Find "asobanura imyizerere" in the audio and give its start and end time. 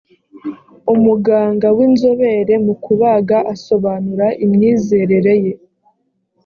3.53-5.33